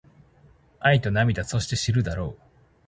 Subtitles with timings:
[0.79, 2.41] 愛と涙そして知るだろう